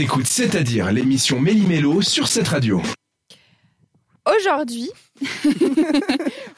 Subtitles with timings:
[0.00, 2.80] T'écoutes C'est-à-dire l'émission Méli-Mélo sur cette radio.
[4.34, 4.88] Aujourd'hui,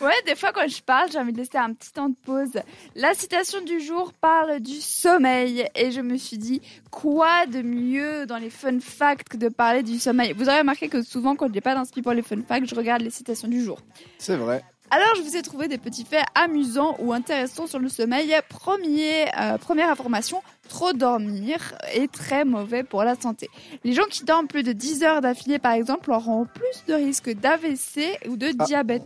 [0.00, 2.62] ouais, des fois quand je parle, j'ai envie de laisser un petit temps de pause.
[2.94, 8.26] La citation du jour parle du sommeil et je me suis dit, quoi de mieux
[8.26, 10.34] dans les fun facts que de parler du sommeil?
[10.34, 12.76] Vous aurez remarqué que souvent quand je n'ai pas d'inscrit pour les fun facts, je
[12.76, 13.80] regarde les citations du jour.
[14.18, 14.62] C'est vrai.
[14.94, 18.30] Alors, je vous ai trouvé des petits faits amusants ou intéressants sur le sommeil.
[18.50, 23.48] Premier, euh, première information, trop dormir est très mauvais pour la santé.
[23.84, 27.30] Les gens qui dorment plus de 10 heures d'affilée, par exemple, auront plus de risques
[27.32, 28.64] d'AVC ou de Ah.
[28.66, 29.02] diabète.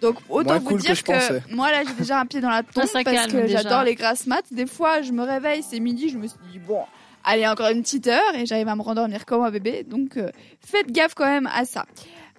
[0.00, 1.42] Donc autant Moins vous cool que dire pensais.
[1.50, 3.94] moi là j'ai déjà un pied dans la tombe Ah, parce calme, que j'adore les
[3.94, 4.42] grasses mat.
[4.50, 6.80] Des fois je me réveille c'est midi je me suis dit bon
[7.22, 10.30] allez encore une petite heure et j'arrive à me rendormir comme un bébé donc euh,
[10.66, 11.86] faites gaffe quand même à ça.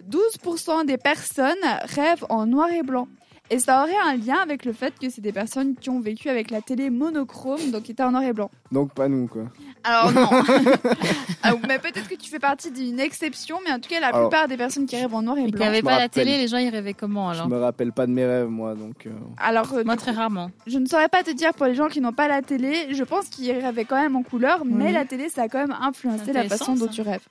[0.10, 3.08] 12% des personnes rêvent en noir et blanc.
[3.50, 6.30] Et ça aurait un lien avec le fait que c'est des personnes qui ont vécu
[6.30, 8.50] avec la télé monochrome, donc qui était en noir et blanc.
[8.72, 9.44] Donc pas nous quoi.
[9.84, 10.28] Alors non.
[11.46, 14.30] Ah, mais peut-être que tu fais partie d'une exception, mais en tout cas la Alors-
[14.30, 15.60] plupart des personnes qui rêvent en noir et Et blanc.
[15.60, 17.58] n'y avait je me pas la télé, les gens y rêvaient comment Je alors me
[17.58, 19.06] rappelle pas de mes rêves moi donc.
[19.08, 20.50] euh, Alors euh, Moi très rarement.
[20.66, 22.88] Je ne saurais pas te dire pour les gens qui n'ont pas la télé.
[22.94, 25.76] Je pense qu'ils rêvaient quand même en couleur, mais la télé, ça a quand même
[25.82, 26.92] influencé la façon dont ça.
[26.94, 27.28] tu rêves.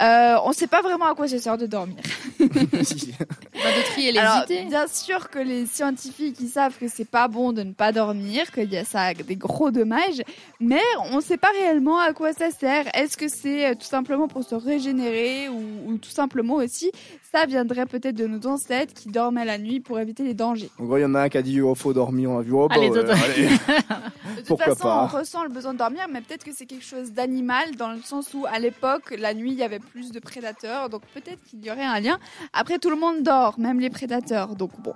[0.00, 1.96] Euh, on ne sait pas vraiment à quoi ça sert de dormir.
[2.40, 4.64] de trier les Alors, idées.
[4.68, 8.50] bien sûr que les scientifiques ils savent que c'est pas bon de ne pas dormir,
[8.52, 10.22] qu'il y a ça a des gros dommages,
[10.60, 12.84] mais on ne sait pas réellement à quoi ça sert.
[12.94, 15.62] Est-ce que c'est euh, tout simplement pour se régénérer ou,
[15.92, 16.90] ou tout simplement aussi
[17.32, 20.70] ça viendrait peut-être de nos ancêtres qui dormaient la nuit pour éviter les dangers.
[20.78, 22.42] En gros il y en a un qui a dit oh faut dormir on a
[22.42, 23.24] vu oh bah Allez, ouais, toi, toi.
[23.24, 23.48] allez.
[24.36, 26.66] De toute Pourquoi façon, pas on ressent le besoin de dormir, mais peut-être que c'est
[26.66, 30.12] quelque chose d'animal, dans le sens où, à l'époque, la nuit, il y avait plus
[30.12, 32.18] de prédateurs, donc peut-être qu'il y aurait un lien.
[32.52, 34.94] Après, tout le monde dort, même les prédateurs, donc bon.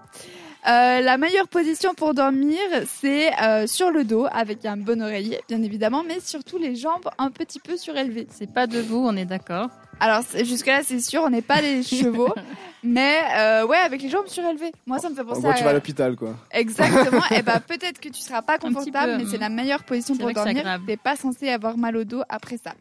[0.69, 5.41] Euh, la meilleure position pour dormir, c'est euh, sur le dos, avec un bon oreiller,
[5.49, 8.27] bien évidemment, mais surtout les jambes un petit peu surélevées.
[8.31, 9.69] C'est pas debout, on est d'accord.
[10.01, 12.35] Alors, c'est- jusque-là, c'est sûr, on n'est pas les chevaux,
[12.83, 14.73] mais euh, ouais, avec les jambes surélevées.
[14.87, 16.35] Moi, ça me fait En penser gros tu vas à l'hôpital quoi.
[16.51, 17.23] Exactement.
[17.31, 19.41] et ben peut-être que tu seras pas confortable, mais c'est mm.
[19.41, 20.81] la meilleure position C'est pour c'est dormir.
[20.87, 22.75] T'es pas censé avoir mal au dos après ça.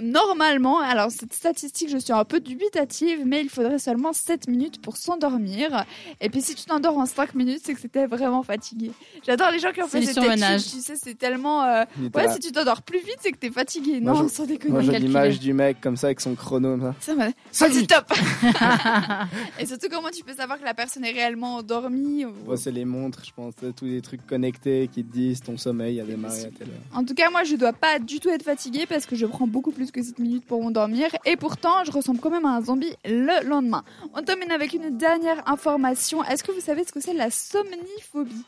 [0.00, 4.80] Normalement, alors cette statistique, je suis un peu dubitative, mais il faudrait seulement 7 minutes
[4.80, 5.84] pour s'endormir.
[6.20, 8.92] Et puis si tu t'endors en 5 minutes, c'est que c'était vraiment fatigué.
[9.26, 10.62] J'adore les gens qui ont C'est fait du cette étude.
[10.72, 11.64] Tu sais, c'est tellement.
[11.64, 11.84] euh,
[12.14, 12.32] Ouais, là.
[12.32, 14.00] si tu t'endors plus vite, c'est que t'es fatigué.
[14.00, 14.72] Moi, non, je- sans déconner.
[14.72, 16.94] Moi j'ai l'image du mec comme ça avec son chrono ça.
[17.00, 17.90] Ça Vas-y, minutes.
[17.90, 18.12] top
[19.58, 22.70] Et surtout, comment tu peux savoir que la personne est réellement endormie ou- Ouais, c'est
[22.70, 26.40] les montres je pense tous les trucs connectés qui te disent ton sommeil a démarré
[26.40, 26.80] à telle heure.
[26.98, 29.46] En tout cas, moi, je dois pas du tout être fatiguée parce que je prends
[29.46, 31.08] beaucoup plus que 7 minutes pour m'endormir.
[31.24, 33.82] Et pourtant, je ressemble quand même à un zombie le lendemain.
[34.14, 36.22] On termine avec une dernière information.
[36.24, 38.44] Est-ce que vous savez ce que c'est la somniphobie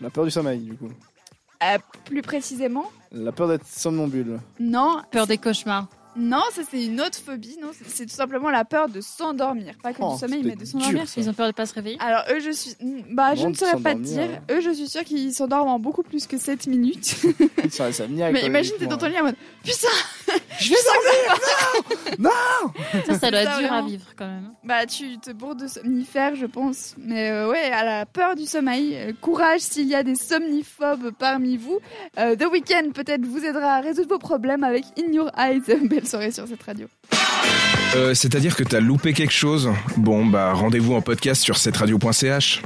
[0.00, 0.88] La peur du sommeil du coup.
[1.62, 1.76] Euh,
[2.06, 2.90] Plus précisément?
[3.12, 4.40] La peur d'être somnambule.
[4.58, 5.88] Non, Peur des cauchemars.
[6.16, 7.56] Non, ça c'est une autre phobie.
[7.62, 9.74] Non, c'est- tout simplement la peur de s'endormir.
[9.82, 11.00] Pas que Oh, du sommeil, c'était mais de s'endormir.
[11.02, 11.20] dur, ça.
[11.20, 11.98] Ils ont peur de pas se réveiller.
[12.00, 12.74] Alors eux, je suis,
[13.10, 14.40] bah, je Bon, ne de saurais pas te s'endormir, dire.
[14.48, 14.56] ouais.
[14.56, 17.16] Eux, je suis sûre qu'ils s'endorment en beaucoup plus que 7 minutes.
[17.64, 19.86] Ils sont insomniaques, mais imagine, t'es dans ton lit en mode, putain,
[20.58, 20.76] Je vais
[22.18, 24.50] dormir Ça, ça doit être dur à vivre quand même.
[24.64, 26.94] Bah, tu te bourres de somnifères, je pense.
[26.98, 28.94] Mais euh, ouais, à la peur du sommeil.
[28.96, 31.78] Euh, courage s'il y a des somniphobes parmi vous.
[32.18, 35.62] Euh, The Weeknd peut-être vous aidera à résoudre vos problèmes avec In Your Eyes.
[35.88, 36.86] Belle soirée sur cette radio.
[37.96, 39.70] Euh, C'est-à-dire que t'as loupé quelque chose?
[39.96, 42.62] Bon, bah rendez-vous en podcast sur cetteradio.ch.